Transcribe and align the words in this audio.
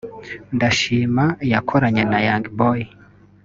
Ndashima 0.55 1.25
yakoranye 1.51 2.03
na 2.11 2.19
Young 2.25 2.45
Boy 2.59 2.81